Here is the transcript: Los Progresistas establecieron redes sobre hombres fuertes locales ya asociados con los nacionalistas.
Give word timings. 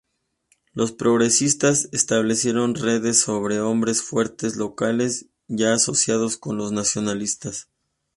Los 0.73 0.93
Progresistas 0.93 1.87
establecieron 1.91 2.73
redes 2.73 3.19
sobre 3.21 3.59
hombres 3.59 4.01
fuertes 4.01 4.55
locales 4.55 5.27
ya 5.47 5.73
asociados 5.73 6.37
con 6.37 6.57
los 6.57 6.71
nacionalistas. 6.71 7.69